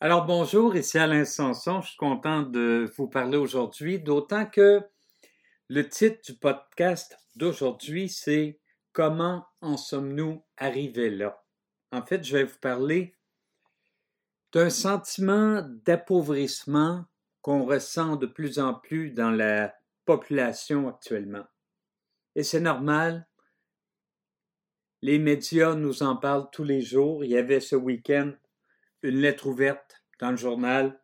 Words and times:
Alors 0.00 0.26
bonjour, 0.26 0.74
ici 0.76 0.98
Alain 0.98 1.24
Sanson. 1.24 1.80
Je 1.80 1.88
suis 1.88 1.96
content 1.96 2.42
de 2.42 2.90
vous 2.96 3.06
parler 3.06 3.36
aujourd'hui, 3.36 4.00
d'autant 4.00 4.44
que 4.44 4.82
le 5.68 5.88
titre 5.88 6.20
du 6.24 6.34
podcast 6.34 7.16
d'aujourd'hui, 7.36 8.08
c'est 8.08 8.60
Comment 8.92 9.44
en 9.60 9.76
sommes-nous 9.76 10.44
arrivés 10.56 11.10
là? 11.10 11.42
En 11.90 12.06
fait, 12.06 12.22
je 12.22 12.36
vais 12.36 12.44
vous 12.44 12.58
parler 12.60 13.16
d'un 14.52 14.70
sentiment 14.70 15.62
d'appauvrissement 15.84 17.04
qu'on 17.42 17.64
ressent 17.64 18.14
de 18.14 18.26
plus 18.26 18.60
en 18.60 18.72
plus 18.74 19.10
dans 19.10 19.32
la 19.32 19.74
population 20.04 20.88
actuellement. 20.88 21.44
Et 22.36 22.44
c'est 22.44 22.60
normal. 22.60 23.26
Les 25.02 25.18
médias 25.18 25.74
nous 25.74 26.04
en 26.04 26.16
parlent 26.16 26.48
tous 26.52 26.64
les 26.64 26.80
jours. 26.80 27.24
Il 27.24 27.32
y 27.32 27.36
avait 27.36 27.60
ce 27.60 27.74
week-end 27.74 28.32
une 29.04 29.20
lettre 29.20 29.46
ouverte 29.46 30.02
dans 30.18 30.30
le 30.30 30.36
journal 30.38 30.98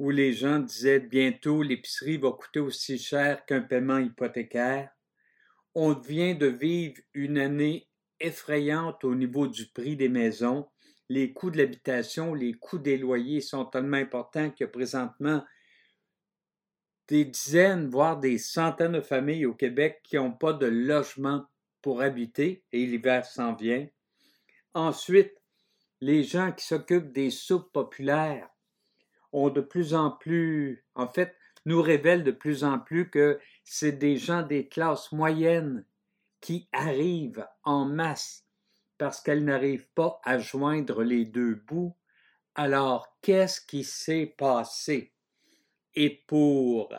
où 0.00 0.10
les 0.10 0.32
gens 0.32 0.58
disaient 0.58 0.98
bientôt 0.98 1.62
l'épicerie 1.62 2.16
va 2.16 2.32
coûter 2.32 2.58
aussi 2.58 2.98
cher 2.98 3.46
qu'un 3.46 3.62
paiement 3.62 3.98
hypothécaire. 3.98 4.90
On 5.76 5.92
vient 5.92 6.34
de 6.34 6.46
vivre 6.46 7.00
une 7.14 7.38
année 7.38 7.88
effrayante 8.18 9.04
au 9.04 9.14
niveau 9.14 9.46
du 9.46 9.66
prix 9.66 9.96
des 9.96 10.08
maisons. 10.08 10.68
Les 11.08 11.32
coûts 11.32 11.50
de 11.50 11.58
l'habitation, 11.58 12.34
les 12.34 12.54
coûts 12.54 12.78
des 12.78 12.98
loyers 12.98 13.40
sont 13.40 13.64
tellement 13.66 13.98
importants 13.98 14.50
que 14.50 14.64
présentement, 14.64 15.44
des 17.06 17.24
dizaines, 17.24 17.86
voire 17.86 18.18
des 18.18 18.36
centaines 18.36 18.92
de 18.92 19.00
familles 19.00 19.46
au 19.46 19.54
Québec 19.54 20.00
qui 20.02 20.16
n'ont 20.16 20.32
pas 20.32 20.52
de 20.52 20.66
logement 20.66 21.46
pour 21.82 22.02
habiter 22.02 22.64
et 22.72 22.84
l'hiver 22.84 23.24
s'en 23.24 23.54
vient. 23.54 23.86
Ensuite, 24.74 25.32
les 26.00 26.22
gens 26.22 26.52
qui 26.52 26.64
s'occupent 26.64 27.12
des 27.12 27.30
soupes 27.30 27.72
populaires 27.72 28.48
ont 29.32 29.50
de 29.50 29.60
plus 29.60 29.94
en 29.94 30.10
plus, 30.10 30.84
en 30.94 31.08
fait, 31.08 31.34
nous 31.64 31.82
révèlent 31.82 32.24
de 32.24 32.30
plus 32.30 32.64
en 32.64 32.78
plus 32.78 33.10
que 33.10 33.40
c'est 33.64 33.92
des 33.92 34.16
gens 34.16 34.42
des 34.42 34.68
classes 34.68 35.12
moyennes 35.12 35.84
qui 36.40 36.68
arrivent 36.72 37.46
en 37.64 37.84
masse 37.84 38.46
parce 38.98 39.20
qu'elles 39.20 39.44
n'arrivent 39.44 39.88
pas 39.94 40.20
à 40.24 40.38
joindre 40.38 41.02
les 41.02 41.24
deux 41.24 41.54
bouts. 41.54 41.96
Alors, 42.54 43.18
qu'est-ce 43.20 43.60
qui 43.60 43.84
s'est 43.84 44.34
passé? 44.38 45.12
Et 45.94 46.22
pour 46.26 46.94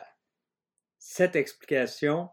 cette 0.98 1.34
explication, 1.34 2.28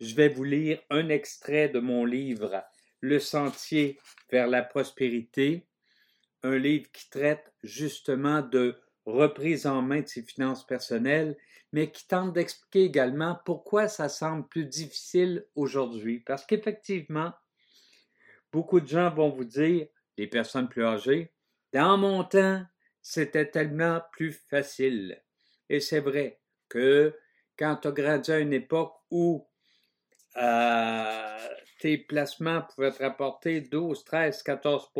je 0.00 0.14
vais 0.14 0.28
vous 0.28 0.44
lire 0.44 0.80
un 0.90 1.08
extrait 1.08 1.68
de 1.68 1.80
mon 1.80 2.04
livre 2.04 2.64
Le 3.00 3.20
sentier 3.20 3.98
vers 4.30 4.48
la 4.48 4.62
prospérité, 4.62 5.67
un 6.42 6.56
livre 6.56 6.90
qui 6.92 7.08
traite 7.10 7.52
justement 7.62 8.42
de 8.42 8.76
reprise 9.06 9.66
en 9.66 9.82
main 9.82 10.00
de 10.00 10.06
ses 10.06 10.22
finances 10.22 10.66
personnelles, 10.66 11.36
mais 11.72 11.90
qui 11.90 12.06
tente 12.06 12.32
d'expliquer 12.32 12.84
également 12.84 13.38
pourquoi 13.44 13.88
ça 13.88 14.08
semble 14.08 14.46
plus 14.48 14.64
difficile 14.64 15.46
aujourd'hui. 15.54 16.20
Parce 16.20 16.46
qu'effectivement, 16.46 17.32
beaucoup 18.52 18.80
de 18.80 18.88
gens 18.88 19.10
vont 19.10 19.30
vous 19.30 19.44
dire, 19.44 19.86
les 20.16 20.26
personnes 20.26 20.68
plus 20.68 20.84
âgées, 20.84 21.32
dans 21.72 21.96
mon 21.96 22.24
temps, 22.24 22.62
c'était 23.02 23.50
tellement 23.50 24.00
plus 24.12 24.32
facile. 24.32 25.22
Et 25.68 25.80
c'est 25.80 26.00
vrai 26.00 26.40
que 26.68 27.14
quand 27.58 27.76
tu 27.76 27.88
as 27.88 27.92
grandi 27.92 28.32
à 28.32 28.38
une 28.38 28.52
époque 28.52 28.94
où 29.10 29.46
euh, 30.36 31.48
tes 31.80 31.98
placements 31.98 32.62
pouvaient 32.62 32.92
te 32.92 33.02
rapporter 33.02 33.60
12, 33.60 34.04
13, 34.04 34.42
14 34.42 34.90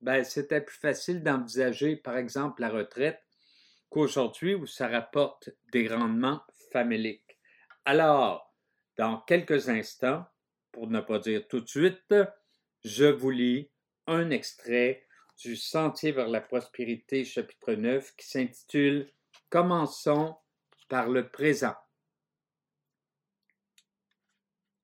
ben, 0.00 0.24
c'était 0.24 0.60
plus 0.60 0.76
facile 0.76 1.22
d'envisager, 1.22 1.96
par 1.96 2.16
exemple, 2.16 2.60
la 2.60 2.68
retraite 2.68 3.22
qu'aujourd'hui 3.90 4.54
où 4.54 4.66
ça 4.66 4.88
rapporte 4.88 5.50
des 5.72 5.88
rendements 5.88 6.42
faméliques. 6.72 7.38
Alors, 7.84 8.54
dans 8.96 9.18
quelques 9.20 9.68
instants, 9.68 10.26
pour 10.72 10.88
ne 10.88 11.00
pas 11.00 11.18
dire 11.18 11.46
tout 11.48 11.60
de 11.60 11.68
suite, 11.68 12.14
je 12.84 13.06
vous 13.06 13.30
lis 13.30 13.70
un 14.06 14.30
extrait 14.30 15.06
du 15.38 15.56
Sentier 15.56 16.12
vers 16.12 16.28
la 16.28 16.40
prospérité, 16.40 17.24
chapitre 17.24 17.74
9, 17.74 18.14
qui 18.16 18.26
s'intitule 18.26 19.10
Commençons 19.50 20.36
par 20.88 21.08
le 21.08 21.28
présent. 21.28 21.74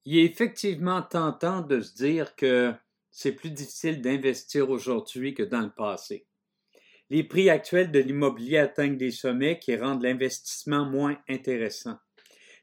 Il 0.04 0.18
est 0.18 0.24
effectivement 0.24 1.02
tentant 1.02 1.60
de 1.60 1.80
se 1.80 1.94
dire 1.94 2.36
que 2.36 2.74
c'est 3.16 3.32
plus 3.32 3.52
difficile 3.52 4.02
d'investir 4.02 4.70
aujourd'hui 4.70 5.34
que 5.34 5.44
dans 5.44 5.60
le 5.60 5.70
passé. 5.70 6.26
Les 7.10 7.22
prix 7.22 7.48
actuels 7.48 7.92
de 7.92 8.00
l'immobilier 8.00 8.58
atteignent 8.58 8.96
des 8.96 9.12
sommets 9.12 9.60
qui 9.60 9.76
rendent 9.76 10.02
l'investissement 10.02 10.84
moins 10.84 11.16
intéressant. 11.28 11.96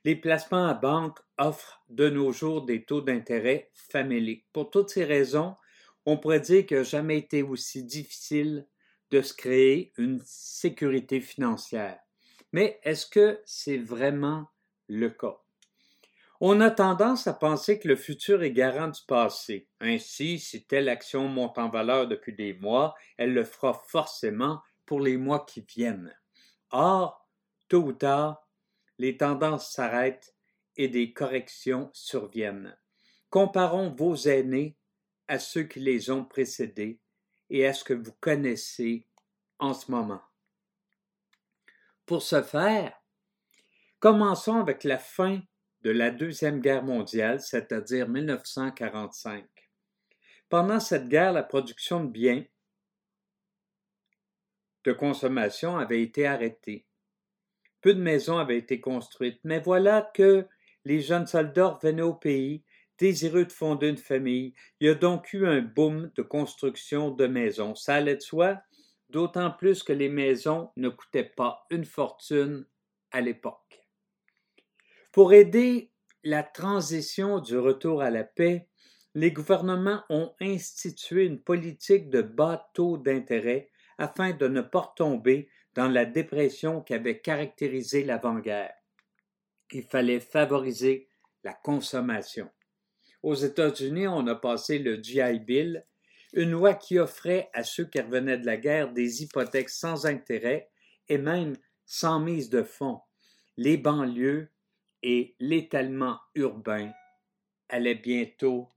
Les 0.04 0.18
placements 0.18 0.68
à 0.68 0.74
banque 0.74 1.20
offrent 1.38 1.82
de 1.88 2.10
nos 2.10 2.34
jours 2.34 2.66
des 2.66 2.84
taux 2.84 3.00
d'intérêt 3.00 3.72
faméliques. 3.74 4.46
Pour 4.52 4.70
toutes 4.70 4.90
ces 4.90 5.06
raisons, 5.06 5.56
on 6.06 6.18
pourrait 6.18 6.42
dire 6.42 6.66
qu'il 6.66 6.78
n'a 6.78 6.84
jamais 6.84 7.20
été 7.20 7.44
aussi 7.44 7.86
difficile 7.86 8.68
de 9.10 9.22
se 9.22 9.34
créer 9.34 9.94
une 9.98 10.22
sécurité 10.26 11.22
financière. 11.22 11.98
Mais 12.52 12.78
est-ce 12.84 13.06
que 13.06 13.40
c'est 13.46 13.78
vraiment 13.78 14.48
le 14.90 15.12
cas? 15.12 15.42
On 16.44 16.60
a 16.60 16.72
tendance 16.72 17.28
à 17.28 17.36
penser 17.36 17.78
que 17.78 17.88
le 17.88 17.96
futur 17.96 18.42
est 18.42 18.52
garant 18.52 18.88
du 18.88 19.00
passé. 19.08 19.70
Ainsi, 19.80 20.40
si 20.40 20.66
telle 20.66 20.90
action 20.90 21.28
monte 21.28 21.60
en 21.60 21.70
valeur 21.70 22.08
depuis 22.08 22.34
des 22.34 22.56
mois, 22.56 22.96
elle 23.20 23.36
le 23.36 23.44
fera 23.44 23.80
forcément 23.90 24.60
pour 24.88 25.02
les 25.02 25.18
mois 25.18 25.46
qui 25.46 25.62
viennent. 25.62 26.18
Or, 26.72 27.30
tôt 27.70 27.84
ou 27.84 27.94
tard, 27.94 28.50
les 28.98 29.18
tendances 29.18 29.72
s'arrêtent 29.72 30.36
et 30.78 30.88
des 30.88 31.14
corrections 31.14 31.92
surviennent. 31.94 32.76
Comparons 33.30 33.94
vos 33.94 34.16
aînés 34.16 34.80
à 35.28 35.38
ceux 35.38 35.66
qui 35.66 35.80
les 35.80 36.10
ont 36.10 36.26
précédés 36.26 37.00
et 37.52 37.68
à 37.68 37.74
ce 37.76 37.84
que 37.84 37.94
vous 37.94 38.14
connaissez 38.20 39.08
en 39.60 39.76
ce 39.76 39.92
moment. 39.92 40.24
Pour 42.08 42.24
ce 42.24 42.42
faire, 42.42 43.00
commençons 44.00 44.58
avec 44.58 44.84
la 44.84 44.98
fin 44.98 45.40
de 45.84 45.92
la 45.92 46.12
Deuxième 46.12 46.60
Guerre 46.60 46.84
mondiale, 46.84 47.42
c'est-à-dire 47.42 48.08
1945. 48.08 49.46
Pendant 50.50 50.80
cette 50.80 51.08
guerre, 51.08 51.34
la 51.34 51.44
production 51.44 52.04
de 52.04 52.10
biens 52.10 52.44
de 54.84 54.94
consommation 54.94 55.78
avait 55.78 56.02
été 56.02 56.26
arrêtée. 56.26 56.86
Peu 57.82 57.94
de 57.94 58.02
maisons 58.02 58.38
avaient 58.38 58.58
été 58.58 58.80
construites, 58.80 59.40
mais 59.44 59.60
voilà 59.60 60.12
que 60.14 60.48
les 60.86 61.02
jeunes 61.02 61.28
soldats 61.28 61.80
venaient 61.82 62.02
au 62.02 62.14
pays, 62.14 62.64
désireux 62.98 63.46
de 63.46 63.52
fonder 63.52 63.90
une 63.90 63.98
famille. 63.98 64.54
Il 64.80 64.88
y 64.88 64.90
a 64.90 64.96
donc 64.96 65.34
eu 65.34 65.48
un 65.48 65.62
boom 65.62 66.12
de 66.16 66.22
construction 66.22 67.12
de 67.12 67.28
maisons. 67.28 67.76
Ça 67.76 67.96
allait 67.96 68.16
de 68.16 68.22
soi, 68.22 68.62
d'autant 69.10 69.52
plus 69.52 69.84
que 69.84 69.94
les 69.94 70.10
maisons 70.10 70.72
ne 70.78 70.90
coûtaient 70.90 71.24
pas 71.24 71.66
une 71.70 71.86
fortune 71.86 72.66
à 73.12 73.22
l'époque. 73.22 73.61
Pour 75.12 75.34
aider 75.34 75.92
la 76.24 76.42
transition 76.42 77.40
du 77.40 77.58
retour 77.58 78.02
à 78.02 78.10
la 78.10 78.24
paix, 78.24 78.70
les 79.14 79.34
gouvernements 79.34 80.04
ont 80.10 80.34
institué 80.40 81.26
une 81.26 81.42
politique 81.42 82.10
de 82.10 82.22
bas 82.22 82.70
taux 82.74 82.98
d'intérêt 82.98 83.70
afin 83.98 84.32
de 84.32 84.48
ne 84.48 84.62
pas 84.62 84.94
tomber 84.96 85.50
dans 85.74 85.90
la 85.90 86.06
dépression 86.06 86.82
qui 86.82 86.94
avait 86.94 87.20
caractérisé 87.20 88.06
l'avant-guerre. 88.06 88.74
Il 89.74 89.84
fallait 89.84 90.22
favoriser 90.22 91.10
la 91.44 91.54
consommation. 91.54 92.50
Aux 93.22 93.36
États-Unis, 93.36 94.08
on 94.08 94.28
a 94.28 94.36
passé 94.36 94.80
le 94.80 94.96
GI 94.96 95.40
Bill, 95.40 95.86
une 96.34 96.52
loi 96.52 96.74
qui 96.74 97.00
offrait 97.00 97.50
à 97.54 97.64
ceux 97.64 97.86
qui 97.86 98.00
revenaient 98.00 98.38
de 98.38 98.46
la 98.46 98.58
guerre 98.58 98.94
des 98.94 99.24
hypothèques 99.24 99.70
sans 99.70 100.06
intérêt 100.06 100.70
et 101.10 101.18
même 101.18 101.58
sans 101.86 102.22
mise 102.22 102.50
de 102.50 102.64
fonds. 102.64 103.02
Les 103.58 103.76
banlieues 103.76 104.51
et 105.04 105.36
l'étalement 105.40 106.20
urbain 106.36 106.92
allait 107.70 107.96
bientôt 107.96 108.70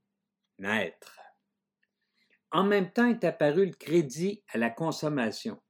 naître. 0.58 1.18
En 2.50 2.62
même 2.62 2.92
temps 2.92 3.08
est 3.08 3.24
apparu 3.24 3.66
le 3.66 3.72
crédit 3.72 4.42
à 4.52 4.58
la 4.58 4.70
consommation. 4.70 5.60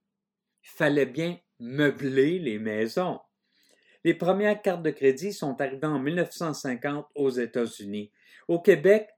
Il 0.63 0.69
fallait 0.69 1.07
bien 1.07 1.39
meubler 1.59 2.39
les 2.39 2.59
maisons. 2.59 3.21
Les 4.05 4.15
premières 4.15 4.61
cartes 4.61 4.83
de 4.83 4.91
crédit 4.91 5.33
sont 5.33 5.59
arrivées 5.61 5.87
en 5.87 5.99
1950 5.99 7.07
aux 7.15 7.31
États-Unis. 7.31 8.13
Au 8.49 8.61
Québec, 8.61 9.09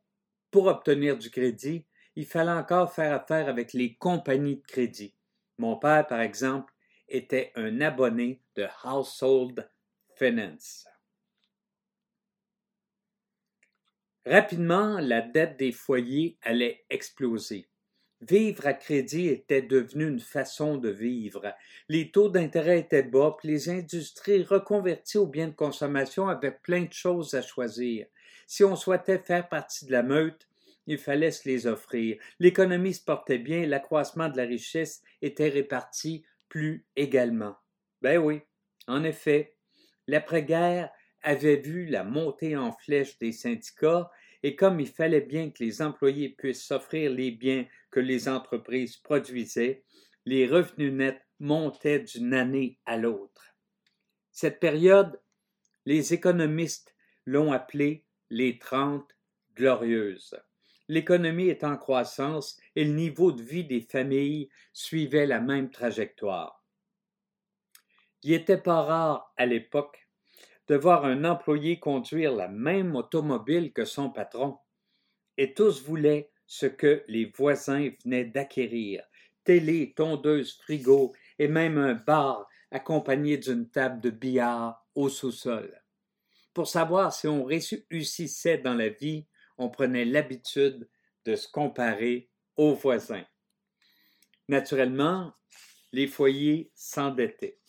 pour 0.52 0.66
obtenir 0.66 1.18
du 1.18 1.28
crédit, 1.28 1.84
il 2.14 2.24
fallait 2.24 2.52
encore 2.52 2.92
faire 2.92 3.12
affaire 3.12 3.48
avec 3.48 3.72
les 3.72 3.96
compagnies 3.96 4.56
de 4.56 4.66
crédit. 4.66 5.14
Mon 5.58 5.76
père, 5.76 6.06
par 6.06 6.20
exemple, 6.20 6.72
était 7.08 7.52
un 7.56 7.80
abonné 7.80 8.42
de 8.54 8.66
Household 8.84 9.68
Finance. 10.16 10.86
Rapidement, 14.26 14.99
la 14.99 15.23
dette 15.23 15.56
des 15.56 15.70
foyers 15.70 16.37
allait 16.43 16.84
exploser. 16.90 17.69
Vivre 18.20 18.67
à 18.67 18.73
crédit 18.73 19.28
était 19.28 19.62
devenu 19.62 20.08
une 20.08 20.19
façon 20.19 20.78
de 20.78 20.88
vivre. 20.88 21.55
Les 21.88 22.11
taux 22.11 22.28
d'intérêt 22.28 22.81
étaient 22.81 23.05
bas, 23.05 23.37
puis 23.38 23.46
les 23.46 23.69
industries 23.69 24.43
reconverties 24.43 25.19
aux 25.19 25.28
biens 25.28 25.46
de 25.46 25.55
consommation 25.55 26.26
avaient 26.26 26.58
plein 26.61 26.82
de 26.82 26.93
choses 26.93 27.34
à 27.34 27.43
choisir. 27.43 28.06
Si 28.49 28.64
on 28.64 28.75
souhaitait 28.75 29.19
faire 29.19 29.49
partie 29.49 29.87
de 29.87 29.93
la 29.93 30.02
meute, 30.02 30.49
il 30.88 30.99
fallait 30.99 31.31
se 31.31 31.49
les 31.49 31.69
offrir. 31.69 32.17
L'économie 32.40 32.94
se 32.94 33.05
portait 33.05 33.38
bien, 33.38 33.64
l'accroissement 33.64 34.28
de 34.28 34.37
la 34.37 34.44
richesse 34.44 35.02
était 35.23 35.50
réparti 35.50 36.25
plus 36.49 36.84
également. 36.96 37.55
Ben 38.02 38.19
oui, 38.19 38.40
en 38.88 39.05
effet, 39.05 39.55
l'après-guerre 40.08 40.90
avait 41.26 41.56
vu 41.56 41.87
la 41.87 42.05
montée 42.05 42.56
en 42.56 42.70
flèche 42.70 43.19
des 43.19 43.32
syndicats 43.32 44.11
et 44.44 44.55
comme 44.55 44.78
il 44.78 44.87
fallait 44.87 45.20
bien 45.20 45.50
que 45.50 45.64
les 45.64 45.82
employés 45.82 46.28
puissent 46.28 46.64
s'offrir 46.64 47.11
les 47.11 47.32
biens 47.32 47.67
que 47.90 47.99
les 47.99 48.28
entreprises 48.28 48.96
produisaient, 48.96 49.82
les 50.25 50.46
revenus 50.46 50.93
nets 50.93 51.20
montaient 51.40 51.99
d'une 51.99 52.32
année 52.32 52.78
à 52.87 52.96
l'autre. 52.96 53.56
Cette 54.31 54.61
période, 54.61 55.20
les 55.84 56.14
économistes 56.14 56.94
l'ont 57.26 57.52
appelée 57.52 58.05
les 58.31 58.58
Trente 58.58 59.11
Glorieuses. 59.56 60.37
L'économie 60.88 61.49
est 61.49 61.64
en 61.64 61.76
croissance 61.76 62.56
et 62.76 62.84
le 62.84 62.93
niveau 62.93 63.32
de 63.32 63.43
vie 63.43 63.64
des 63.64 63.81
familles 63.81 64.49
suivait 64.73 65.26
la 65.26 65.40
même 65.40 65.70
trajectoire. 65.70 66.64
Il 68.23 68.31
n'était 68.31 68.58
pas 68.58 68.82
rare 68.82 69.32
à 69.37 69.46
l'époque 69.46 70.05
de 70.68 70.76
voir 70.76 71.04
un 71.04 71.24
employé 71.24 71.78
conduire 71.78 72.34
la 72.34 72.48
même 72.48 72.96
automobile 72.96 73.72
que 73.72 73.84
son 73.84 74.10
patron. 74.10 74.58
Et 75.38 75.54
tous 75.54 75.82
voulaient 75.84 76.30
ce 76.46 76.66
que 76.66 77.04
les 77.08 77.26
voisins 77.26 77.90
venaient 78.04 78.24
d'acquérir 78.24 79.04
télé, 79.46 79.94
tondeuse, 79.94 80.58
frigo 80.60 81.14
et 81.38 81.48
même 81.48 81.78
un 81.78 81.94
bar 81.94 82.48
accompagné 82.70 83.38
d'une 83.38 83.70
table 83.70 84.00
de 84.00 84.10
billard 84.10 84.84
au 84.94 85.08
sous-sol. 85.08 85.82
Pour 86.52 86.66
savoir 86.66 87.14
si 87.14 87.28
on 87.28 87.44
réussissait 87.44 88.58
dans 88.58 88.74
la 88.74 88.88
vie, 88.88 89.26
on 89.56 89.70
prenait 89.70 90.04
l'habitude 90.04 90.88
de 91.24 91.36
se 91.36 91.48
comparer 91.48 92.28
aux 92.56 92.74
voisins. 92.74 93.24
Naturellement, 94.48 95.32
les 95.92 96.06
foyers 96.06 96.70
s'endettaient. 96.74 97.60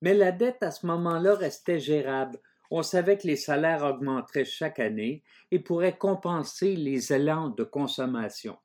Mais 0.00 0.14
la 0.14 0.32
dette 0.32 0.62
à 0.62 0.70
ce 0.70 0.86
moment-là 0.86 1.34
restait 1.34 1.80
gérable. 1.80 2.38
On 2.70 2.82
savait 2.82 3.18
que 3.18 3.26
les 3.26 3.36
salaires 3.36 3.82
augmenteraient 3.82 4.44
chaque 4.44 4.78
année 4.78 5.24
et 5.50 5.58
pourraient 5.58 5.98
compenser 5.98 6.76
les 6.76 7.12
élans 7.12 7.48
de 7.48 7.64
consommation. 7.64 8.56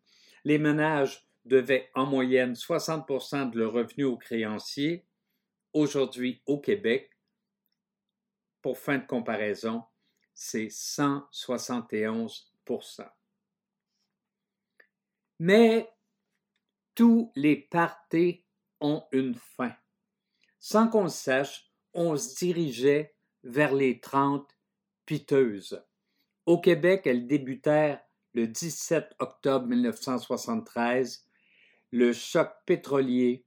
Les 0.43 0.59
ménages 0.59 1.25
devaient 1.45 1.89
en 1.95 2.05
moyenne 2.05 2.55
60 2.55 3.07
de 3.51 3.59
leurs 3.59 3.73
revenus 3.73 4.07
aux 4.07 4.17
créanciers. 4.17 5.05
Aujourd'hui, 5.73 6.41
au 6.45 6.59
Québec, 6.59 7.09
pour 8.61 8.77
fin 8.77 8.97
de 8.97 9.05
comparaison, 9.05 9.83
c'est 10.33 10.67
171% 10.67 13.05
Mais 15.39 15.89
tous 16.95 17.31
les 17.35 17.57
partis 17.57 18.43
ont 18.79 19.03
une 19.11 19.35
fin. 19.35 19.75
Sans 20.67 20.87
qu'on 20.87 21.03
le 21.03 21.09
sache, 21.09 21.69
on 21.93 22.17
se 22.17 22.37
dirigeait 22.37 23.13
vers 23.43 23.71
les 23.71 23.99
trente 23.99 24.49
piteuses. 25.05 25.79
Au 26.47 26.59
Québec, 26.59 27.03
elles 27.05 27.27
débutèrent 27.27 28.01
le 28.33 28.47
17 28.47 29.11
octobre 29.19 29.67
1973. 29.67 31.23
Le 31.91 32.13
choc 32.13 32.49
pétrolier 32.65 33.45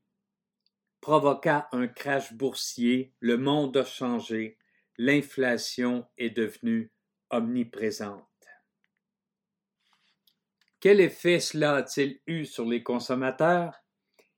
provoqua 1.00 1.68
un 1.72 1.88
crash 1.88 2.34
boursier, 2.34 3.12
le 3.18 3.36
monde 3.36 3.76
a 3.78 3.84
changé, 3.84 4.56
l'inflation 4.96 6.06
est 6.18 6.30
devenue 6.30 6.92
omniprésente. 7.30 8.28
Quel 10.78 11.00
effet 11.00 11.40
cela 11.40 11.78
a-t-il 11.78 12.20
eu 12.28 12.44
sur 12.44 12.64
les 12.64 12.84
consommateurs? 12.84 13.74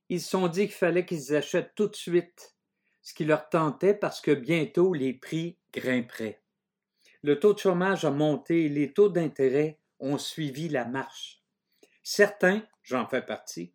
Ils 0.09 0.19
se 0.19 0.31
sont 0.31 0.47
dit 0.47 0.65
qu'il 0.65 0.75
fallait 0.75 1.05
qu'ils 1.05 1.35
achètent 1.35 1.75
tout 1.75 1.87
de 1.87 1.95
suite 1.95 2.55
ce 3.01 3.13
qui 3.13 3.25
leur 3.25 3.49
tentait 3.49 3.93
parce 3.93 4.21
que 4.21 4.31
bientôt 4.31 4.93
les 4.93 5.13
prix 5.13 5.57
grimperaient. 5.73 6.41
Le 7.23 7.39
taux 7.39 7.53
de 7.53 7.59
chômage 7.59 8.05
a 8.05 8.11
monté 8.11 8.65
et 8.65 8.69
les 8.69 8.93
taux 8.93 9.09
d'intérêt 9.09 9.79
ont 9.99 10.17
suivi 10.17 10.69
la 10.69 10.85
marche. 10.85 11.43
Certains, 12.03 12.63
j'en 12.83 13.07
fais 13.07 13.21
partie, 13.21 13.73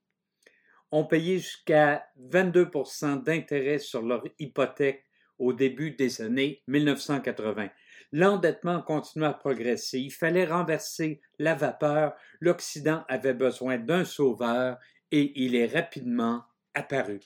ont 0.90 1.04
payé 1.04 1.38
jusqu'à 1.38 2.08
22% 2.20 3.22
d'intérêt 3.22 3.78
sur 3.78 4.02
leur 4.02 4.24
hypothèque 4.38 5.04
au 5.38 5.52
début 5.52 5.92
des 5.92 6.22
années 6.22 6.62
1980. 6.66 7.68
L'endettement 8.12 8.82
continuait 8.82 9.26
à 9.26 9.32
progresser. 9.32 9.98
Il 9.98 10.12
fallait 10.12 10.46
renverser 10.46 11.20
la 11.38 11.54
vapeur. 11.54 12.14
L'Occident 12.40 13.04
avait 13.08 13.34
besoin 13.34 13.78
d'un 13.78 14.04
sauveur 14.04 14.78
et 15.10 15.32
il 15.42 15.54
est 15.54 15.66
rapidement 15.66 16.44
apparu. 16.74 17.20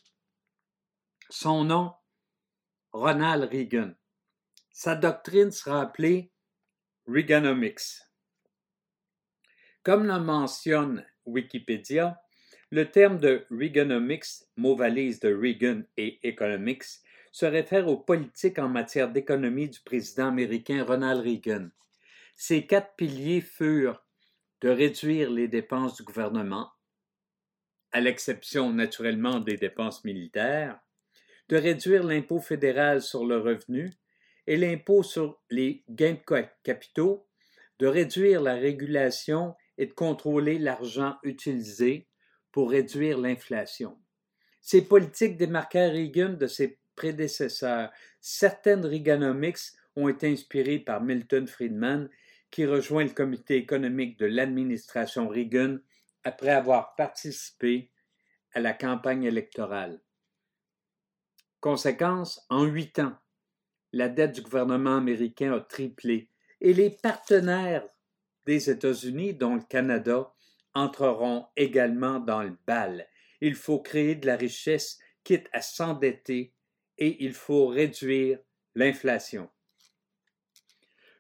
Son 1.33 1.63
nom, 1.63 1.95
Ronald 2.93 3.45
Reagan. 3.53 3.95
Sa 4.73 4.97
doctrine 4.97 5.53
sera 5.53 5.83
appelée 5.83 6.33
Reaganomics. 7.07 8.03
Comme 9.85 10.09
le 10.09 10.19
mentionne 10.19 11.07
Wikipédia, 11.27 12.21
le 12.73 12.91
terme 12.91 13.19
de 13.19 13.47
Reaganomics, 13.49 14.43
mot 14.57 14.75
valise 14.75 15.21
de 15.21 15.33
Reagan 15.33 15.83
et 15.97 16.19
Economics, 16.27 16.83
se 17.31 17.47
réfère 17.47 17.87
aux 17.87 17.99
politiques 17.99 18.59
en 18.59 18.69
matière 18.69 19.13
d'économie 19.13 19.69
du 19.69 19.79
président 19.83 20.27
américain 20.27 20.83
Ronald 20.83 21.23
Reagan. 21.23 21.69
Ces 22.35 22.67
quatre 22.67 22.97
piliers 22.97 23.41
furent 23.41 24.05
de 24.63 24.69
réduire 24.69 25.31
les 25.31 25.47
dépenses 25.47 25.95
du 25.95 26.03
gouvernement, 26.03 26.73
à 27.93 28.01
l'exception 28.01 28.73
naturellement 28.73 29.39
des 29.39 29.57
dépenses 29.57 30.03
militaires, 30.03 30.81
de 31.51 31.57
réduire 31.57 32.05
l'impôt 32.05 32.39
fédéral 32.39 33.03
sur 33.03 33.27
le 33.27 33.37
revenu 33.39 33.93
et 34.47 34.57
l'impôt 34.57 35.03
sur 35.03 35.43
les 35.51 35.85
gains 35.91 36.15
de 36.15 36.45
capitaux, 36.63 37.27
de 37.81 37.89
réduire 37.89 38.41
la 38.41 38.55
régulation 38.55 39.57
et 39.77 39.87
de 39.87 39.93
contrôler 39.93 40.61
l'argent 40.61 41.17
utilisé 41.25 42.09
pour 42.53 42.71
réduire 42.71 43.19
l'inflation. 43.19 43.99
Ces 44.61 44.83
politiques 44.83 45.37
démarquèrent 45.37 45.93
Reagan 45.93 46.35
de 46.35 46.47
ses 46.47 46.79
prédécesseurs. 46.95 47.91
Certaines 48.21 48.87
Reaganomics 48.87 49.73
ont 49.97 50.09
été 50.09 50.29
inspirées 50.29 50.79
par 50.79 51.03
Milton 51.03 51.49
Friedman, 51.49 52.09
qui 52.53 52.65
rejoint 52.65 53.05
le 53.05 53.11
comité 53.11 53.57
économique 53.57 54.19
de 54.19 54.27
l'administration 54.27 55.29
Reagan 55.29 55.79
après 56.23 56.51
avoir 56.51 56.95
participé 56.95 57.91
à 58.53 58.61
la 58.61 58.73
campagne 58.73 59.25
électorale. 59.25 60.01
Conséquence, 61.61 62.45
en 62.49 62.65
huit 62.65 62.99
ans, 62.99 63.17
la 63.93 64.09
dette 64.09 64.33
du 64.33 64.43
gouvernement 64.43 64.97
américain 64.97 65.53
a 65.53 65.61
triplé 65.61 66.31
et 66.61 66.73
les 66.73 66.91
partenaires 66.91 67.87
des 68.47 68.71
États-Unis, 68.71 69.35
dont 69.35 69.57
le 69.57 69.63
Canada, 69.63 70.33
entreront 70.75 71.47
également 71.57 72.19
dans 72.19 72.43
le 72.43 72.57
bal. 72.67 73.07
Il 73.43 73.55
faut 73.55 73.81
créer 73.81 74.15
de 74.15 74.27
la 74.27 74.37
richesse, 74.37 74.99
quitte 75.23 75.49
à 75.53 75.61
s'endetter, 75.61 76.55
et 76.97 77.25
il 77.25 77.35
faut 77.35 77.67
réduire 77.67 78.39
l'inflation. 78.75 79.49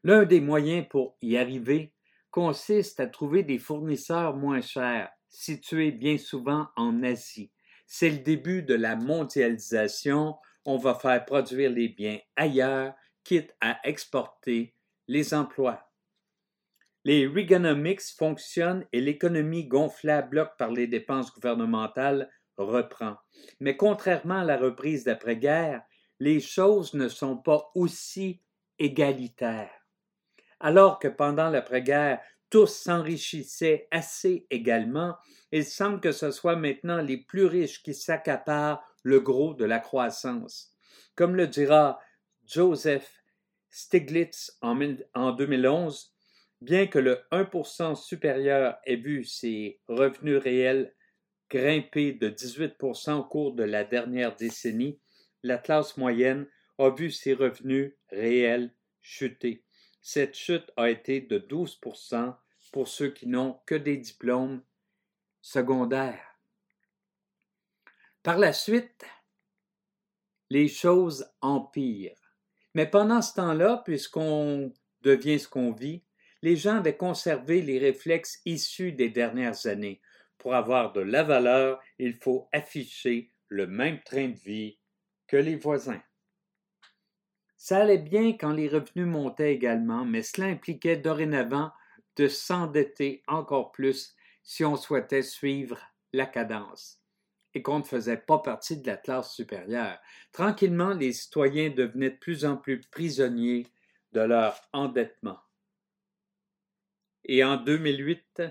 L'un 0.02 0.24
des 0.24 0.40
moyens 0.40 0.86
pour 0.88 1.16
y 1.20 1.36
arriver 1.36 1.92
consiste 2.30 3.00
à 3.00 3.06
trouver 3.06 3.42
des 3.42 3.58
fournisseurs 3.58 4.36
moins 4.36 4.62
chers, 4.62 5.10
situés 5.28 5.90
bien 5.90 6.16
souvent 6.16 6.68
en 6.76 7.02
Asie, 7.02 7.50
c'est 7.92 8.08
le 8.08 8.18
début 8.18 8.62
de 8.62 8.74
la 8.74 8.94
mondialisation. 8.94 10.36
On 10.64 10.76
va 10.76 10.94
faire 10.94 11.24
produire 11.24 11.72
les 11.72 11.88
biens 11.88 12.20
ailleurs, 12.36 12.94
quitte 13.24 13.52
à 13.60 13.80
exporter 13.82 14.76
les 15.08 15.34
emplois. 15.34 15.90
Les 17.04 17.26
Reaganomics 17.26 18.14
fonctionnent 18.16 18.86
et 18.92 19.00
l'économie 19.00 19.66
gonflée 19.66 20.12
à 20.12 20.22
bloc 20.22 20.50
par 20.56 20.70
les 20.70 20.86
dépenses 20.86 21.34
gouvernementales 21.34 22.30
reprend. 22.56 23.16
Mais 23.58 23.76
contrairement 23.76 24.38
à 24.38 24.44
la 24.44 24.56
reprise 24.56 25.02
d'après-guerre, 25.02 25.82
les 26.20 26.38
choses 26.38 26.94
ne 26.94 27.08
sont 27.08 27.38
pas 27.38 27.72
aussi 27.74 28.40
égalitaires. 28.78 29.84
Alors 30.60 31.00
que 31.00 31.08
pendant 31.08 31.50
l'après-guerre, 31.50 32.20
tous 32.50 32.66
s'enrichissaient 32.66 33.88
assez 33.90 34.46
également, 34.50 35.16
il 35.52 35.64
semble 35.64 36.00
que 36.00 36.12
ce 36.12 36.30
soit 36.30 36.56
maintenant 36.56 37.00
les 37.00 37.18
plus 37.18 37.46
riches 37.46 37.82
qui 37.82 37.94
s'accaparent 37.94 38.82
le 39.02 39.20
gros 39.20 39.54
de 39.54 39.64
la 39.64 39.78
croissance. 39.78 40.74
Comme 41.14 41.36
le 41.36 41.46
dira 41.46 42.00
Joseph 42.46 43.22
Stiglitz 43.70 44.58
en, 44.60 45.32
2011, 45.32 46.12
Bien 46.60 46.86
que 46.86 46.98
le 46.98 47.20
1% 47.32 47.94
supérieur 47.94 48.76
ait 48.84 48.96
vu 48.96 49.24
ses 49.24 49.80
revenus 49.88 50.36
réels 50.36 50.94
grimper 51.48 52.12
de 52.12 52.28
18% 52.28 53.12
au 53.14 53.24
cours 53.24 53.54
de 53.54 53.64
la 53.64 53.82
dernière 53.82 54.36
décennie, 54.36 55.00
la 55.42 55.56
classe 55.56 55.96
moyenne 55.96 56.46
a 56.78 56.90
vu 56.90 57.10
ses 57.10 57.32
revenus 57.32 57.94
réels 58.10 58.74
chuter. 59.00 59.64
Cette 60.00 60.34
chute 60.34 60.70
a 60.76 60.90
été 60.90 61.20
de 61.20 61.38
12% 61.38 62.36
pour 62.72 62.88
ceux 62.88 63.10
qui 63.10 63.26
n'ont 63.26 63.60
que 63.66 63.74
des 63.74 63.96
diplômes 63.96 64.62
secondaires. 65.42 66.38
Par 68.22 68.38
la 68.38 68.52
suite, 68.52 69.04
les 70.50 70.68
choses 70.68 71.30
empirent. 71.40 72.34
Mais 72.74 72.86
pendant 72.86 73.22
ce 73.22 73.34
temps-là, 73.34 73.82
puisqu'on 73.84 74.72
devient 75.02 75.38
ce 75.38 75.48
qu'on 75.48 75.72
vit, 75.72 76.02
les 76.42 76.56
gens 76.56 76.76
avaient 76.76 76.96
conservé 76.96 77.62
les 77.62 77.78
réflexes 77.78 78.40
issus 78.44 78.92
des 78.92 79.10
dernières 79.10 79.66
années. 79.66 80.00
Pour 80.38 80.54
avoir 80.54 80.92
de 80.92 81.00
la 81.00 81.22
valeur, 81.22 81.80
il 81.98 82.14
faut 82.14 82.48
afficher 82.52 83.30
le 83.48 83.66
même 83.66 84.00
train 84.02 84.28
de 84.28 84.38
vie 84.38 84.78
que 85.26 85.36
les 85.36 85.56
voisins. 85.56 86.02
Ça 87.62 87.82
allait 87.82 87.98
bien 87.98 88.38
quand 88.38 88.54
les 88.54 88.68
revenus 88.68 89.06
montaient 89.06 89.52
également, 89.52 90.06
mais 90.06 90.22
cela 90.22 90.46
impliquait 90.46 90.96
dorénavant 90.96 91.72
de 92.16 92.26
s'endetter 92.26 93.22
encore 93.26 93.70
plus 93.70 94.16
si 94.42 94.64
on 94.64 94.76
souhaitait 94.76 95.20
suivre 95.20 95.78
la 96.14 96.24
cadence 96.24 97.02
et 97.52 97.60
qu'on 97.60 97.80
ne 97.80 97.84
faisait 97.84 98.16
pas 98.16 98.38
partie 98.38 98.78
de 98.78 98.86
la 98.86 98.96
classe 98.96 99.34
supérieure. 99.34 99.98
Tranquillement, 100.32 100.94
les 100.94 101.12
citoyens 101.12 101.68
devenaient 101.68 102.12
de 102.12 102.16
plus 102.16 102.46
en 102.46 102.56
plus 102.56 102.80
prisonniers 102.80 103.66
de 104.12 104.22
leur 104.22 104.58
endettement. 104.72 105.40
Et 107.24 107.44
en 107.44 107.58
2008, 107.58 108.42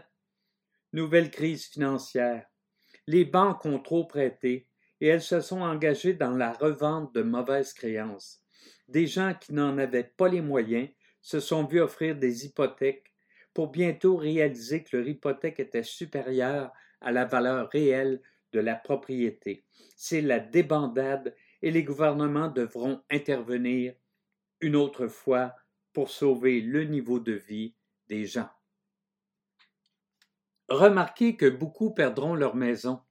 nouvelle 0.93 1.31
crise 1.31 1.65
financière. 1.65 2.45
Les 3.07 3.25
banques 3.25 3.65
ont 3.65 3.79
trop 3.79 4.05
prêté 4.05 4.69
et 5.01 5.07
elles 5.07 5.23
se 5.23 5.41
sont 5.41 5.61
engagées 5.61 6.13
dans 6.13 6.35
la 6.35 6.53
revente 6.53 7.15
de 7.15 7.23
mauvaises 7.23 7.73
créances. 7.73 8.38
Des 8.87 9.07
gens 9.07 9.33
qui 9.33 9.53
n'en 9.53 9.77
avaient 9.77 10.03
pas 10.03 10.27
les 10.27 10.41
moyens 10.41 10.89
se 11.21 11.39
sont 11.39 11.65
vus 11.65 11.81
offrir 11.81 12.15
des 12.15 12.45
hypothèques 12.45 13.13
pour 13.53 13.69
bientôt 13.69 14.15
réaliser 14.15 14.83
que 14.83 14.97
leur 14.97 15.07
hypothèque 15.07 15.59
était 15.59 15.83
supérieure 15.83 16.71
à 17.01 17.11
la 17.11 17.25
valeur 17.25 17.69
réelle 17.69 18.21
de 18.51 18.59
la 18.59 18.75
propriété. 18.75 19.65
C'est 19.95 20.21
la 20.21 20.39
débandade 20.39 21.35
et 21.61 21.71
les 21.71 21.83
gouvernements 21.83 22.49
devront 22.49 23.03
intervenir 23.09 23.93
une 24.61 24.75
autre 24.75 25.07
fois 25.07 25.55
pour 25.93 26.09
sauver 26.09 26.61
le 26.61 26.83
niveau 26.83 27.19
de 27.19 27.33
vie 27.33 27.75
des 28.07 28.25
gens. 28.25 28.49
Remarquez 30.69 31.35
que 31.35 31.49
beaucoup 31.49 31.93
perdront 31.93 32.35
leur 32.35 32.55
maison 32.55 33.01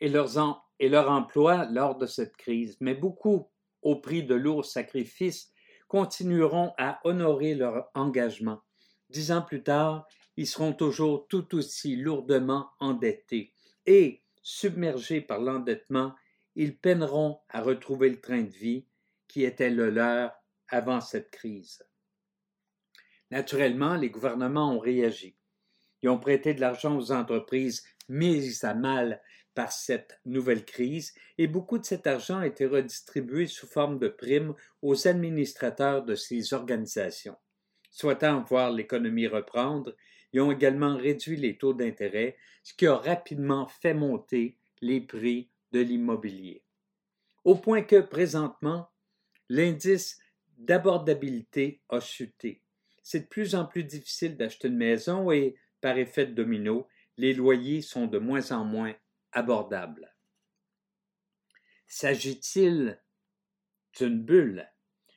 et, 0.00 0.12
et 0.78 0.88
leur 0.88 1.10
emploi 1.10 1.66
lors 1.66 1.96
de 1.96 2.06
cette 2.06 2.36
crise, 2.36 2.76
mais 2.80 2.94
beaucoup, 2.94 3.50
au 3.82 3.96
prix 3.96 4.22
de 4.22 4.34
lourds 4.34 4.64
sacrifices, 4.64 5.50
continueront 5.88 6.72
à 6.78 7.00
honorer 7.04 7.54
leur 7.54 7.90
engagement. 7.94 8.62
Dix 9.10 9.30
ans 9.30 9.42
plus 9.42 9.62
tard, 9.62 10.06
ils 10.36 10.46
seront 10.46 10.72
toujours 10.72 11.28
tout 11.28 11.54
aussi 11.54 11.96
lourdement 11.96 12.70
endettés 12.80 13.52
et, 13.86 14.22
submergés 14.42 15.20
par 15.20 15.40
l'endettement, 15.40 16.14
ils 16.54 16.76
peineront 16.76 17.40
à 17.48 17.60
retrouver 17.60 18.08
le 18.08 18.20
train 18.20 18.42
de 18.42 18.50
vie 18.50 18.86
qui 19.28 19.44
était 19.44 19.70
le 19.70 19.90
leur 19.90 20.32
avant 20.68 21.00
cette 21.00 21.30
crise. 21.30 21.82
Naturellement, 23.30 23.96
les 23.96 24.10
gouvernements 24.10 24.74
ont 24.74 24.78
réagi. 24.78 25.36
Ils 26.02 26.08
ont 26.08 26.18
prêté 26.18 26.54
de 26.54 26.60
l'argent 26.60 26.96
aux 26.96 27.12
entreprises 27.12 27.84
mises 28.08 28.64
à 28.64 28.74
mal 28.74 29.22
par 29.54 29.72
cette 29.72 30.18
nouvelle 30.24 30.64
crise 30.64 31.14
et 31.38 31.46
beaucoup 31.46 31.78
de 31.78 31.84
cet 31.84 32.06
argent 32.06 32.38
a 32.38 32.46
été 32.46 32.66
redistribué 32.66 33.46
sous 33.46 33.66
forme 33.66 33.98
de 33.98 34.08
primes 34.08 34.54
aux 34.80 35.06
administrateurs 35.06 36.04
de 36.04 36.14
ces 36.14 36.54
organisations. 36.54 37.36
Souhaitant 37.90 38.42
voir 38.42 38.70
l'économie 38.70 39.26
reprendre, 39.26 39.94
ils 40.32 40.40
ont 40.40 40.50
également 40.50 40.96
réduit 40.96 41.36
les 41.36 41.58
taux 41.58 41.74
d'intérêt, 41.74 42.36
ce 42.62 42.72
qui 42.74 42.86
a 42.86 42.96
rapidement 42.96 43.66
fait 43.66 43.94
monter 43.94 44.56
les 44.80 45.00
prix 45.00 45.50
de 45.72 45.80
l'immobilier. 45.80 46.62
Au 47.44 47.54
point 47.56 47.82
que, 47.82 48.00
présentement, 48.00 48.88
l'indice 49.48 50.18
d'abordabilité 50.56 51.82
a 51.88 52.00
chuté. 52.00 52.62
C'est 53.02 53.20
de 53.20 53.26
plus 53.26 53.54
en 53.54 53.66
plus 53.66 53.84
difficile 53.84 54.36
d'acheter 54.36 54.68
une 54.68 54.76
maison 54.76 55.30
et 55.30 55.56
par 55.80 55.98
effet 55.98 56.26
de 56.26 56.34
domino, 56.34 56.86
les 57.18 57.34
loyers 57.34 57.82
sont 57.82 58.06
de 58.06 58.18
moins 58.18 58.52
en 58.52 58.64
moins 58.64 58.94
abordables. 59.32 60.14
S'agit-il 61.86 63.00
d'une 63.98 64.22
bulle? 64.22 64.68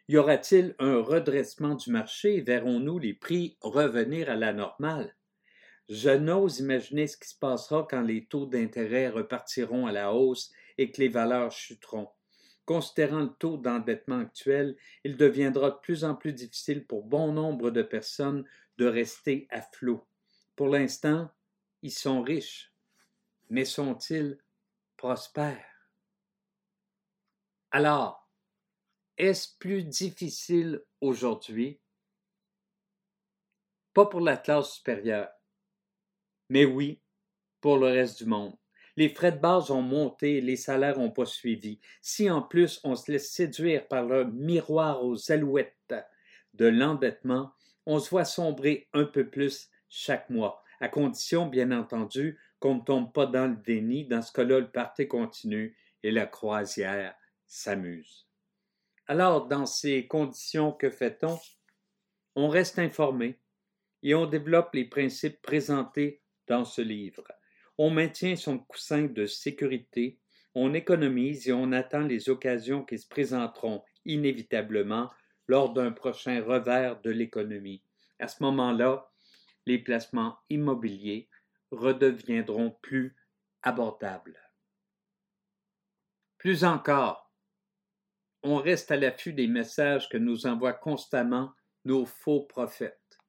Y 0.07 0.17
aura-t-il 0.17 0.75
un 0.77 1.01
redressement 1.01 1.75
du 1.75 1.89
marché? 1.89 2.41
Verrons-nous 2.41 2.99
les 2.99 3.13
prix 3.13 3.57
revenir 3.61 4.29
à 4.29 4.35
la 4.35 4.53
normale? 4.53 5.15
Je 5.89 6.09
n'ose 6.09 6.59
imaginer 6.59 7.07
ce 7.07 7.17
qui 7.17 7.29
se 7.29 7.37
passera 7.37 7.87
quand 7.89 8.01
les 8.01 8.25
taux 8.25 8.45
d'intérêt 8.45 9.09
repartiront 9.09 9.87
à 9.87 9.91
la 9.91 10.13
hausse 10.13 10.51
et 10.77 10.91
que 10.91 11.01
les 11.01 11.09
valeurs 11.09 11.51
chuteront. 11.51 12.09
Considérant 12.65 13.21
le 13.21 13.33
taux 13.39 13.57
d'endettement 13.57 14.19
actuel, 14.19 14.75
il 15.03 15.15
deviendra 15.17 15.69
de 15.69 15.77
plus 15.77 16.03
en 16.03 16.15
plus 16.15 16.33
difficile 16.33 16.85
pour 16.85 17.03
bon 17.03 17.31
nombre 17.31 17.69
de 17.69 17.83
personnes 17.83 18.43
de 18.77 18.85
rester 18.85 19.47
à 19.51 19.61
flot. 19.61 20.07
Pour 20.55 20.69
l'instant, 20.69 21.29
ils 21.83 21.91
sont 21.91 22.23
riches, 22.23 22.74
mais 23.49 23.65
sont-ils 23.65 24.37
prospères? 24.97 25.89
Alors, 27.71 28.29
est-ce 29.17 29.57
plus 29.57 29.83
difficile 29.83 30.81
aujourd'hui? 31.01 31.79
Pas 33.93 34.05
pour 34.05 34.21
la 34.21 34.37
classe 34.37 34.73
supérieure, 34.73 35.29
mais 36.49 36.65
oui, 36.65 37.01
pour 37.61 37.77
le 37.77 37.87
reste 37.87 38.19
du 38.19 38.25
monde. 38.25 38.55
Les 38.97 39.09
frais 39.09 39.31
de 39.31 39.39
base 39.39 39.71
ont 39.71 39.81
monté 39.81 40.39
les 40.39 40.55
salaires 40.55 40.97
n'ont 40.97 41.11
pas 41.11 41.25
suivi. 41.25 41.79
Si 42.01 42.29
en 42.29 42.41
plus 42.41 42.79
on 42.83 42.95
se 42.95 43.11
laisse 43.11 43.31
séduire 43.31 43.87
par 43.87 44.05
le 44.05 44.25
miroir 44.25 45.03
aux 45.03 45.31
alouettes 45.31 45.95
de 46.53 46.65
l'endettement, 46.65 47.53
on 47.85 47.99
se 47.99 48.09
voit 48.09 48.25
sombrer 48.25 48.87
un 48.93 49.05
peu 49.05 49.29
plus 49.29 49.69
chaque 49.89 50.29
mois, 50.29 50.63
à 50.79 50.89
condition, 50.89 51.47
bien 51.47 51.71
entendu, 51.71 52.39
qu'on 52.59 52.75
ne 52.75 52.83
tombe 52.83 53.13
pas 53.13 53.25
dans 53.25 53.47
le 53.47 53.55
déni. 53.55 54.05
Dans 54.05 54.21
ce 54.21 54.31
cas-là, 54.33 54.59
le 54.59 54.71
party 54.71 55.07
continue 55.07 55.77
et 56.03 56.11
la 56.11 56.25
croisière 56.25 57.15
s'amuse. 57.47 58.27
Alors, 59.07 59.47
dans 59.47 59.65
ces 59.65 60.07
conditions, 60.07 60.71
que 60.71 60.89
fait-on? 60.89 61.37
On 62.35 62.47
reste 62.47 62.79
informé 62.79 63.39
et 64.03 64.15
on 64.15 64.25
développe 64.25 64.73
les 64.73 64.85
principes 64.85 65.41
présentés 65.41 66.21
dans 66.47 66.65
ce 66.65 66.81
livre. 66.81 67.23
On 67.77 67.89
maintient 67.89 68.35
son 68.35 68.59
coussin 68.59 69.03
de 69.03 69.25
sécurité, 69.25 70.19
on 70.53 70.73
économise 70.73 71.47
et 71.47 71.53
on 71.53 71.71
attend 71.71 72.01
les 72.01 72.29
occasions 72.29 72.83
qui 72.83 72.97
se 72.97 73.07
présenteront 73.07 73.83
inévitablement 74.05 75.09
lors 75.47 75.73
d'un 75.73 75.91
prochain 75.91 76.41
revers 76.43 77.01
de 77.01 77.11
l'économie. 77.11 77.83
À 78.19 78.27
ce 78.27 78.41
moment-là, 78.43 79.09
les 79.65 79.79
placements 79.79 80.37
immobiliers 80.49 81.29
redeviendront 81.71 82.71
plus 82.81 83.15
abordables. 83.61 84.39
Plus 86.37 86.63
encore, 86.63 87.33
on 88.43 88.57
reste 88.57 88.91
à 88.91 88.97
l'affût 88.97 89.33
des 89.33 89.47
messages 89.47 90.07
que 90.07 90.17
nous 90.17 90.45
envoient 90.45 90.73
constamment 90.73 91.51
nos 91.83 92.05
faux 92.05 92.41
prophètes. 92.41 93.19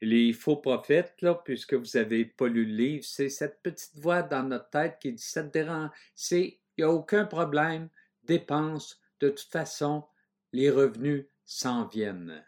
Les 0.00 0.32
faux 0.32 0.56
prophètes, 0.56 1.14
là, 1.22 1.34
puisque 1.44 1.74
vous 1.74 1.90
n'avez 1.94 2.24
pas 2.24 2.48
lu 2.48 2.66
le 2.66 2.74
livre, 2.74 3.04
c'est 3.04 3.30
cette 3.30 3.62
petite 3.62 3.96
voix 3.96 4.22
dans 4.22 4.42
notre 4.42 4.68
tête 4.70 4.98
qui 5.00 5.12
dit 5.12 5.22
ça 5.22 5.44
te 5.44 5.52
dérange, 5.52 5.90
c'est 6.14 6.60
il 6.76 6.84
n'y 6.84 6.84
a 6.84 6.90
aucun 6.90 7.24
problème, 7.24 7.88
dépense, 8.24 9.00
de 9.20 9.28
toute 9.28 9.52
façon, 9.52 10.04
les 10.52 10.70
revenus 10.70 11.26
s'en 11.44 11.86
viennent. 11.86 12.44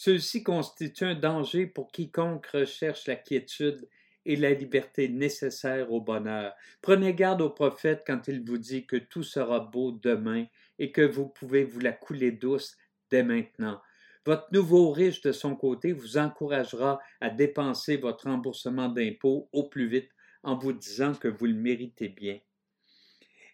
Ceux-ci 0.00 0.44
constituent 0.44 1.06
un 1.06 1.14
danger 1.16 1.66
pour 1.66 1.90
quiconque 1.90 2.46
recherche 2.46 3.08
la 3.08 3.16
quiétude 3.16 3.88
et 4.24 4.36
la 4.36 4.52
liberté 4.52 5.08
nécessaires 5.08 5.90
au 5.90 6.00
bonheur. 6.00 6.54
Prenez 6.80 7.14
garde 7.14 7.40
au 7.40 7.50
prophète 7.50 8.04
quand 8.06 8.28
il 8.28 8.44
vous 8.44 8.58
dit 8.58 8.86
que 8.86 8.94
tout 8.94 9.24
sera 9.24 9.58
beau 9.58 9.90
demain 9.90 10.46
et 10.78 10.92
que 10.92 11.02
vous 11.02 11.26
pouvez 11.28 11.64
vous 11.64 11.80
la 11.80 11.90
couler 11.90 12.30
douce 12.30 12.76
dès 13.10 13.24
maintenant. 13.24 13.82
Votre 14.24 14.46
nouveau 14.52 14.92
riche 14.92 15.20
de 15.20 15.32
son 15.32 15.56
côté 15.56 15.90
vous 15.90 16.16
encouragera 16.16 17.00
à 17.20 17.28
dépenser 17.28 17.96
votre 17.96 18.26
remboursement 18.26 18.88
d'impôts 18.88 19.48
au 19.50 19.68
plus 19.68 19.88
vite 19.88 20.12
en 20.44 20.56
vous 20.56 20.74
disant 20.74 21.16
que 21.16 21.26
vous 21.26 21.46
le 21.46 21.54
méritez 21.54 22.08
bien. 22.08 22.38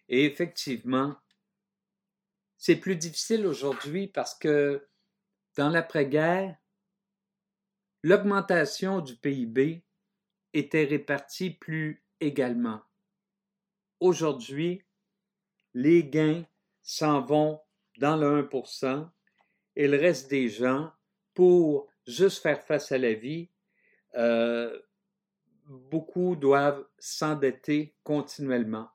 Et 0.09 0.25
effectivement, 0.25 1.15
c'est 2.59 2.75
plus 2.75 2.97
difficile 2.97 3.47
aujourd'hui 3.47 4.05
parce 4.05 4.35
que 4.37 4.87
dans 5.55 5.69
l'après-guerre, 5.69 6.57
l'augmentation 8.03 9.01
du 9.01 9.15
PIB 9.15 9.83
était 10.53 10.83
répartie 10.83 11.51
plus 11.51 12.03
également. 12.19 12.81
Aujourd'hui, 13.99 14.83
les 15.73 16.03
gains 16.03 16.45
s'en 16.83 17.21
vont 17.21 17.61
dans 17.97 18.17
le 18.17 18.49
1 18.81 19.13
et 19.75 19.87
le 19.87 19.97
reste 19.97 20.29
des 20.29 20.49
gens, 20.49 20.91
pour 21.33 21.89
juste 22.07 22.41
faire 22.41 22.61
face 22.61 22.91
à 22.91 22.97
la 22.97 23.13
vie, 23.13 23.49
euh, 24.15 24.79
beaucoup 25.65 26.35
doivent 26.35 26.85
s'endetter 26.97 27.95
continuellement. 28.03 28.89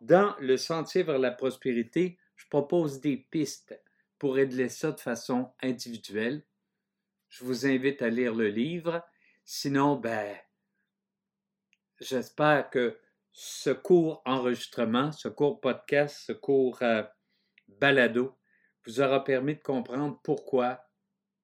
Dans 0.00 0.34
le 0.40 0.56
sentier 0.56 1.02
vers 1.02 1.18
la 1.18 1.30
prospérité, 1.30 2.18
je 2.36 2.46
propose 2.48 3.00
des 3.00 3.16
pistes 3.16 3.78
pour 4.20 4.34
régler 4.34 4.68
ça 4.68 4.92
de 4.92 5.00
façon 5.00 5.50
individuelle. 5.62 6.44
Je 7.30 7.42
vous 7.42 7.66
invite 7.66 8.02
à 8.02 8.10
lire 8.10 8.34
le 8.34 8.48
livre. 8.48 9.02
Sinon, 9.46 9.96
ben, 9.96 10.36
j'espère 11.98 12.68
que 12.68 13.00
ce 13.32 13.70
court 13.70 14.20
enregistrement, 14.26 15.10
ce 15.10 15.28
court 15.28 15.58
podcast, 15.60 16.22
ce 16.26 16.32
court 16.32 16.82
euh, 16.82 17.02
balado 17.66 18.38
vous 18.84 19.00
aura 19.00 19.24
permis 19.24 19.54
de 19.54 19.62
comprendre 19.62 20.20
pourquoi 20.22 20.84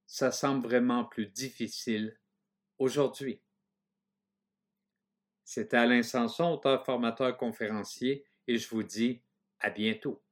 ça 0.07 0.31
semble 0.31 0.67
vraiment 0.67 1.07
plus 1.07 1.29
difficile 1.29 2.19
aujourd'hui. 2.79 3.41
C'est 5.45 5.73
Alain 5.73 6.03
Sanson, 6.03 6.53
auteur, 6.53 6.85
formateur, 6.85 7.37
conférencier, 7.39 8.27
et 8.47 8.59
je 8.59 8.69
vous 8.69 8.83
dis 8.83 9.23
à 9.61 9.71
bientôt. 9.71 10.26